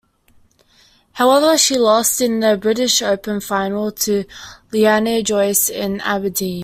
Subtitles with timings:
[1.11, 4.25] However, she lost in the British Open final to
[4.73, 6.59] Leilani Joyce in Aberdeen.